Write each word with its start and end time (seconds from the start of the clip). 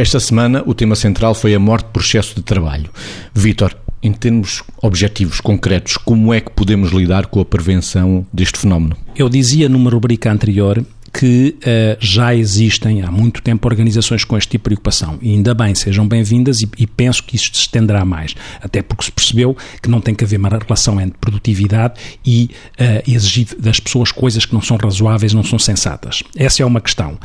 Esta 0.00 0.18
semana 0.18 0.62
o 0.64 0.72
tema 0.72 0.96
central 0.96 1.34
foi 1.34 1.54
a 1.54 1.58
morte 1.58 1.84
por 1.92 2.00
excesso 2.00 2.34
de 2.34 2.40
trabalho. 2.40 2.88
Vítor, 3.34 3.76
em 4.02 4.14
termos 4.14 4.62
objetivos, 4.80 5.42
concretos, 5.42 5.98
como 5.98 6.32
é 6.32 6.40
que 6.40 6.50
podemos 6.50 6.90
lidar 6.90 7.26
com 7.26 7.38
a 7.38 7.44
prevenção 7.44 8.26
deste 8.32 8.58
fenómeno? 8.58 8.96
Eu 9.14 9.28
dizia 9.28 9.68
numa 9.68 9.90
rubrica 9.90 10.32
anterior 10.32 10.82
que 11.12 11.56
uh, 11.58 11.96
já 11.98 12.34
existem 12.34 13.02
há 13.02 13.10
muito 13.10 13.42
tempo 13.42 13.66
organizações 13.68 14.24
com 14.24 14.36
este 14.36 14.50
tipo 14.50 14.62
de 14.62 14.76
preocupação 14.76 15.18
e 15.20 15.30
ainda 15.30 15.52
bem, 15.54 15.74
sejam 15.74 16.06
bem-vindas 16.06 16.60
e, 16.60 16.68
e, 16.78 16.86
penso 16.86 17.24
que 17.24 17.36
isto 17.36 17.56
se 17.56 17.62
estenderá 17.64 18.04
mais, 18.04 18.34
até 18.62 18.80
porque 18.80 19.04
se 19.04 19.12
percebeu 19.12 19.56
que 19.82 19.90
não 19.90 20.00
tem 20.00 20.14
que 20.14 20.24
haver 20.24 20.38
uma 20.38 20.48
relação 20.48 21.00
entre 21.00 21.18
produtividade 21.18 21.94
e 22.24 22.50
uh, 22.80 23.10
exigir 23.10 23.48
das 23.58 23.80
pessoas 23.80 24.12
coisas 24.12 24.44
que 24.46 24.54
não 24.54 24.62
são 24.62 24.76
razoáveis, 24.76 25.32
não 25.32 25.42
são 25.42 25.58
sensatas. 25.58 26.22
Essa 26.36 26.62
é 26.62 26.66
uma 26.66 26.80
questão. 26.80 27.18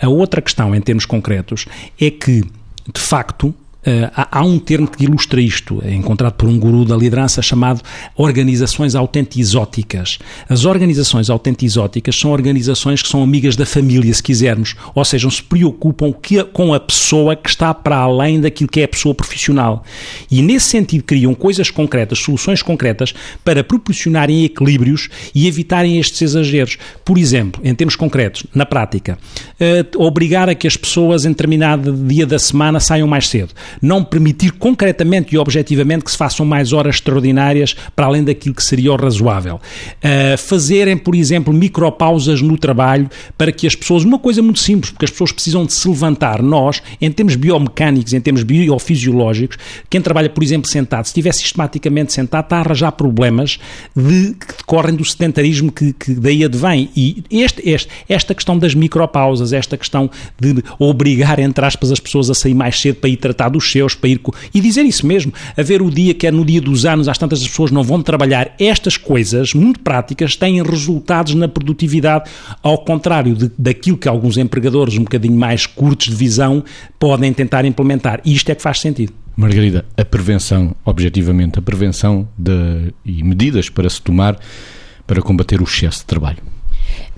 A 0.00 0.08
outra 0.08 0.40
questão, 0.40 0.74
em 0.74 0.80
termos 0.80 1.04
concretos, 1.04 1.66
é 2.00 2.10
que, 2.10 2.42
de 2.42 3.00
facto, 3.00 3.54
Uh, 3.84 4.06
há, 4.14 4.44
um 4.44 4.60
termo 4.60 4.86
que 4.86 5.02
ilustra 5.02 5.40
isto, 5.40 5.82
é 5.84 5.92
encontrado 5.92 6.34
por 6.34 6.48
um 6.48 6.56
guru 6.56 6.84
da 6.84 6.96
liderança 6.96 7.42
chamado 7.42 7.82
organizações 8.14 8.94
autentizóticas. 8.94 10.20
As 10.48 10.64
organizações 10.64 11.28
autentizóticas 11.28 12.16
são 12.16 12.30
organizações 12.30 13.02
que 13.02 13.08
são 13.08 13.24
amigas 13.24 13.56
da 13.56 13.66
família, 13.66 14.14
se 14.14 14.22
quisermos, 14.22 14.76
ou 14.94 15.04
seja, 15.04 15.28
se 15.28 15.42
preocupam 15.42 16.14
com 16.52 16.72
a 16.72 16.78
pessoa 16.78 17.34
que 17.34 17.48
está 17.48 17.74
para 17.74 17.96
além 17.96 18.40
daquilo 18.40 18.70
que 18.70 18.80
é 18.80 18.84
a 18.84 18.88
pessoa 18.88 19.16
profissional. 19.16 19.82
E 20.30 20.42
nesse 20.42 20.66
sentido 20.66 21.02
criam 21.02 21.34
coisas 21.34 21.68
concretas, 21.68 22.20
soluções 22.20 22.62
concretas 22.62 23.12
para 23.44 23.64
proporcionarem 23.64 24.44
equilíbrios 24.44 25.08
e 25.34 25.48
evitarem 25.48 25.98
estes 25.98 26.22
exageros. 26.22 26.78
Por 27.04 27.18
exemplo, 27.18 27.60
em 27.64 27.74
termos 27.74 27.96
concretos, 27.96 28.46
na 28.54 28.64
prática, 28.64 29.18
uh, 29.60 30.04
obrigar 30.04 30.48
a 30.48 30.54
que 30.54 30.68
as 30.68 30.76
pessoas 30.76 31.24
em 31.24 31.30
determinado 31.30 31.92
dia 31.92 32.24
da 32.24 32.38
semana 32.38 32.78
saiam 32.78 33.08
mais 33.08 33.28
cedo 33.28 33.52
não 33.80 34.02
permitir 34.04 34.52
concretamente 34.52 35.34
e 35.34 35.38
objetivamente 35.38 36.04
que 36.04 36.10
se 36.10 36.16
façam 36.16 36.44
mais 36.44 36.72
horas 36.72 36.96
extraordinárias 36.96 37.74
para 37.94 38.06
além 38.06 38.24
daquilo 38.24 38.54
que 38.54 38.64
seria 38.64 38.92
o 38.92 38.96
razoável. 38.96 39.56
Uh, 39.56 40.36
fazerem, 40.38 40.96
por 40.96 41.14
exemplo, 41.14 41.52
micropausas 41.52 42.42
no 42.42 42.58
trabalho 42.58 43.08
para 43.36 43.52
que 43.52 43.66
as 43.66 43.74
pessoas, 43.74 44.04
uma 44.04 44.18
coisa 44.18 44.42
muito 44.42 44.58
simples, 44.58 44.90
porque 44.90 45.04
as 45.04 45.10
pessoas 45.10 45.32
precisam 45.32 45.64
de 45.64 45.72
se 45.72 45.88
levantar. 45.88 46.42
Nós, 46.42 46.82
em 47.00 47.10
termos 47.10 47.36
biomecânicos, 47.36 48.12
em 48.12 48.20
termos 48.20 48.42
biofisiológicos, 48.42 49.56
quem 49.88 50.00
trabalha, 50.00 50.28
por 50.28 50.42
exemplo, 50.42 50.68
sentado, 50.68 51.04
se 51.04 51.10
estiver 51.10 51.32
sistematicamente 51.32 52.12
sentado, 52.12 52.44
está 52.44 52.56
a 52.56 52.60
arranjar 52.60 52.92
problemas 52.92 53.58
de, 53.94 54.34
decorrem 54.72 54.94
do 54.94 55.04
sedentarismo 55.04 55.70
que, 55.70 55.92
que 55.92 56.14
daí 56.14 56.42
advém. 56.42 56.88
E 56.96 57.22
este, 57.30 57.68
este, 57.68 57.88
esta 58.08 58.34
questão 58.34 58.58
das 58.58 58.74
micropausas, 58.74 59.52
esta 59.52 59.76
questão 59.76 60.10
de 60.40 60.64
obrigar, 60.78 61.38
entre 61.38 61.62
aspas, 61.64 61.92
as 61.92 62.00
pessoas 62.00 62.30
a 62.30 62.34
sair 62.34 62.54
mais 62.54 62.80
cedo 62.80 62.96
para 62.96 63.10
ir 63.10 63.18
tratar 63.18 63.50
dos 63.50 63.70
seus 63.70 63.94
para 63.94 64.08
ir. 64.08 64.20
E 64.54 64.60
dizer 64.60 64.82
isso 64.82 65.06
mesmo, 65.06 65.32
haver 65.58 65.82
o 65.82 65.90
dia 65.90 66.14
que 66.14 66.26
é 66.26 66.30
no 66.30 66.44
dia 66.44 66.60
dos 66.60 66.86
anos, 66.86 67.06
às 67.06 67.18
tantas 67.18 67.42
as 67.42 67.48
pessoas 67.48 67.70
não 67.70 67.82
vão 67.82 68.00
trabalhar. 68.02 68.54
Estas 68.58 68.96
coisas, 68.96 69.52
muito 69.52 69.80
práticas, 69.80 70.36
têm 70.36 70.62
resultados 70.62 71.34
na 71.34 71.48
produtividade, 71.48 72.30
ao 72.62 72.78
contrário 72.78 73.34
de, 73.34 73.50
daquilo 73.58 73.98
que 73.98 74.08
alguns 74.08 74.38
empregadores 74.38 74.96
um 74.96 75.04
bocadinho 75.04 75.36
mais 75.36 75.66
curtos 75.66 76.06
de 76.06 76.14
visão 76.14 76.64
podem 76.98 77.32
tentar 77.32 77.66
implementar. 77.66 78.22
E 78.24 78.32
isto 78.32 78.50
é 78.50 78.54
que 78.54 78.62
faz 78.62 78.80
sentido. 78.80 79.21
Margarida, 79.36 79.84
a 79.96 80.04
prevenção, 80.04 80.74
objetivamente, 80.84 81.58
a 81.58 81.62
prevenção 81.62 82.28
de, 82.36 82.92
e 83.04 83.22
medidas 83.22 83.68
para 83.68 83.88
se 83.88 84.00
tomar 84.00 84.38
para 85.06 85.22
combater 85.22 85.60
o 85.60 85.64
excesso 85.64 86.00
de 86.00 86.06
trabalho. 86.06 86.42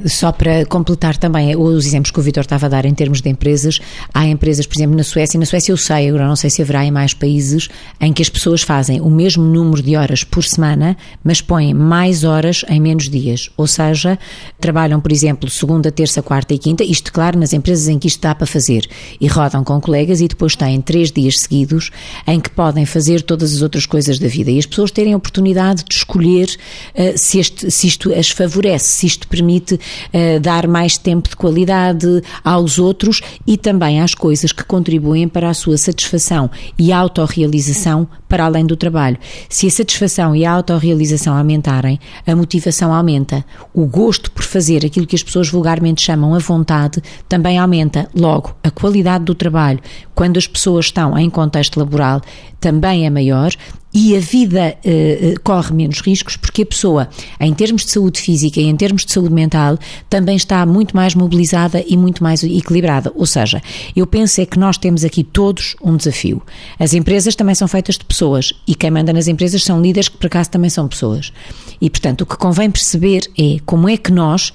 Só 0.06 0.33
para 0.33 0.67
completar 0.67 1.17
também 1.17 1.55
os 1.56 1.87
exemplos 1.87 2.10
que 2.10 2.19
o 2.19 2.22
Vitor 2.22 2.43
estava 2.43 2.66
a 2.66 2.69
dar 2.69 2.84
em 2.84 2.93
termos 2.93 3.21
de 3.21 3.28
empresas, 3.28 3.81
há 4.12 4.27
empresas, 4.27 4.66
por 4.66 4.77
exemplo, 4.77 4.97
na 4.97 5.05
Suécia, 5.05 5.38
na 5.38 5.47
Suécia 5.47 5.71
eu 5.71 5.77
sei, 5.77 6.09
agora 6.09 6.27
não 6.27 6.34
sei 6.34 6.50
se 6.50 6.60
haverá 6.60 6.84
em 6.84 6.91
mais 6.91 7.15
países, 7.15 7.69
em 8.00 8.12
que 8.12 8.21
as 8.21 8.28
pessoas 8.28 8.62
fazem 8.62 9.00
o 9.00 9.09
mesmo 9.09 9.44
número 9.44 9.81
de 9.81 9.94
horas 9.97 10.25
por 10.25 10.43
semana, 10.43 10.97
mas 11.22 11.41
põem 11.41 11.72
mais 11.72 12.25
horas 12.25 12.65
em 12.69 12.81
menos 12.81 13.09
dias. 13.09 13.50
Ou 13.56 13.69
seja, 13.69 14.19
trabalham, 14.59 15.00
por 15.00 15.12
exemplo, 15.12 15.49
segunda, 15.49 15.93
terça, 15.93 16.21
quarta 16.22 16.53
e 16.54 16.59
quinta, 16.59 16.83
isto, 16.83 17.12
claro, 17.12 17.38
nas 17.38 17.53
empresas 17.53 17.87
em 17.87 17.99
que 17.99 18.09
isto 18.09 18.21
dá 18.21 18.34
para 18.34 18.47
fazer, 18.47 18.88
e 19.21 19.28
rodam 19.28 19.62
com 19.62 19.81
colegas 19.81 20.21
e 20.21 20.27
depois 20.27 20.56
têm 20.56 20.81
três 20.81 21.12
dias 21.12 21.38
seguidos 21.38 21.91
em 22.27 22.41
que 22.41 22.50
podem 22.50 22.84
fazer 22.84 23.22
todas 23.22 23.54
as 23.54 23.62
outras 23.62 23.87
coisas 23.87 24.19
da 24.19 24.27
vida. 24.27 24.50
E 24.50 24.59
as 24.59 24.66
pessoas 24.66 24.91
terem 24.91 25.12
a 25.12 25.16
oportunidade 25.16 25.84
de 25.88 25.94
escolher 25.94 26.49
uh, 26.49 27.16
se, 27.16 27.38
este, 27.38 27.71
se 27.71 27.87
isto 27.87 28.12
as 28.12 28.31
favorece, 28.31 28.87
se 28.87 29.06
isto 29.06 29.28
permite 29.28 29.78
uh, 30.12 30.41
dar 30.41 30.67
mais 30.67 30.97
tempo 30.97 31.28
de 31.28 31.37
qualidade 31.37 32.22
aos 32.43 32.78
outros 32.78 33.21
e 33.47 33.56
também 33.56 34.00
às 34.00 34.15
coisas 34.15 34.53
que 34.53 34.65
contribuem 34.65 35.28
para 35.28 35.49
a 35.49 35.55
sua 35.55 35.77
satisfação 35.77 36.50
e 36.78 36.93
autorrealização 36.93 38.09
para 38.28 38.47
além 38.47 38.67
do 38.67 38.77
trabalho. 38.77 39.17
Se 39.49 39.67
a 39.67 39.71
satisfação 39.71 40.34
e 40.34 40.45
a 40.45 40.53
autorrealização 40.53 41.37
aumentarem, 41.37 42.00
a 42.27 42.34
motivação 42.34 42.93
aumenta. 42.93 43.45
O 43.72 43.87
gosto 43.87 44.31
por 44.31 44.43
fazer 44.43 44.84
aquilo 44.84 45.06
que 45.06 45.15
as 45.15 45.22
pessoas 45.22 45.49
vulgarmente 45.49 46.03
chamam 46.03 46.34
a 46.34 46.39
vontade 46.39 47.01
também 47.28 47.59
aumenta. 47.59 48.09
Logo, 48.15 48.55
a 48.62 48.71
qualidade 48.71 49.25
do 49.25 49.34
trabalho, 49.34 49.81
quando 50.15 50.37
as 50.37 50.47
pessoas 50.47 50.87
estão 50.87 51.16
em 51.16 51.31
contexto 51.31 51.78
laboral, 51.78 52.21
também 52.61 53.06
é 53.06 53.11
maior 53.11 53.53
e 53.94 54.16
a 54.16 54.21
vida 54.21 54.77
uh, 54.84 55.41
corre 55.44 55.72
menos 55.72 56.00
riscos 56.00 56.37
porque 56.37 56.62
a 56.62 56.66
pessoa, 56.66 57.09
em 57.38 57.55
termos 57.55 57.84
de 57.84 57.93
saúde 57.93 58.21
física 58.21 58.60
e 58.60 58.65
em 58.65 58.77
termos 58.77 59.05
de 59.05 59.12
saúde 59.12 59.32
mental, 59.32 59.78
também 60.10 60.34
está 60.34 60.66
muito 60.66 60.97
mais 60.97 61.15
mobilizada 61.15 61.82
e 61.87 61.97
muito 61.97 62.22
mais 62.22 62.43
equilibrada. 62.43 63.12
Ou 63.15 63.25
seja, 63.25 63.62
eu 63.94 64.04
penso 64.06 64.41
é 64.41 64.47
que 64.47 64.59
nós 64.59 64.77
temos 64.77 65.04
aqui 65.04 65.22
todos 65.22 65.77
um 65.83 65.97
desafio. 65.97 66.43
As 66.78 66.93
empresas 66.93 67.37
também 67.37 67.54
são 67.54 67.69
feitas 67.69 67.97
de 67.97 68.04
pessoas 68.04 68.53
e 68.66 68.75
quem 68.75 68.91
manda 68.91 69.12
nas 69.12 69.28
empresas 69.28 69.62
são 69.62 69.81
líderes 69.81 70.09
que 70.09 70.16
por 70.16 70.27
acaso 70.27 70.50
também 70.50 70.71
são 70.71 70.88
pessoas. 70.88 71.33
E 71.81 71.88
portanto, 71.88 72.22
o 72.22 72.27
que 72.27 72.37
convém 72.37 72.71
perceber 72.71 73.31
é 73.38 73.59
como 73.65 73.88
é 73.88 73.97
que 73.97 74.10
nós 74.10 74.53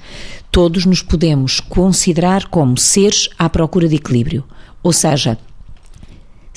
todos 0.50 0.84
nos 0.84 1.00
podemos 1.00 1.60
considerar 1.60 2.46
como 2.48 2.76
seres 2.76 3.30
à 3.38 3.48
procura 3.48 3.88
de 3.88 3.96
equilíbrio. 3.96 4.44
Ou 4.82 4.92
seja, 4.92 5.38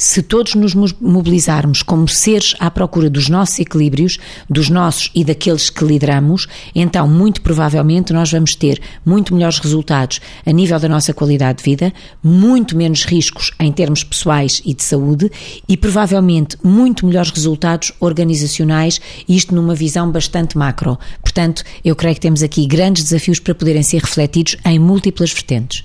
se 0.04 0.22
todos 0.22 0.54
nos 0.54 0.74
mobilizarmos 1.00 1.82
como 1.82 2.10
seres 2.10 2.56
à 2.60 2.70
procura 2.70 3.10
dos 3.10 3.30
nossos 3.30 3.58
equilíbrios, 3.62 4.20
dos 4.50 4.70
nossos 4.70 5.10
e 5.16 5.24
daqueles 5.24 5.70
que 5.70 5.86
lideramos, 5.86 6.46
então 6.76 7.08
muito 7.08 7.42
provavelmente 7.42 8.12
nós 8.12 8.30
vamos 8.30 8.54
ter 8.54 8.82
muito 9.06 9.34
melhores 9.34 9.60
resultados 9.60 10.20
a 10.46 10.52
nível 10.52 10.78
da 10.78 10.90
nossa 10.90 11.14
qualidade 11.14 11.60
de 11.60 11.64
vida, 11.64 11.94
muito 12.22 12.76
menos 12.76 13.06
riscos 13.06 13.52
em 13.58 13.72
termos 13.72 14.04
pessoais 14.04 14.62
e 14.66 14.74
de 14.74 14.84
saúde 14.84 15.32
e 15.70 15.78
provavelmente 15.78 16.58
muito 16.62 17.06
melhores 17.06 17.32
resultados 17.32 17.94
organizacionais, 18.02 19.00
isto 19.28 19.56
numa 19.56 19.74
visão 19.74 20.12
bastante 20.12 20.58
macro. 20.58 21.00
Portanto, 21.22 21.64
eu 21.84 21.96
creio 21.96 22.16
que 22.16 22.22
temos 22.22 22.44
aqui 22.44 22.68
grandes 22.68 23.04
desafios 23.04 23.40
para 23.40 23.56
poderem 23.56 23.84
ser 23.84 24.02
refletidos 24.02 24.58
em 24.66 24.78
múltiplas 24.78 25.32
vertentes. 25.32 25.82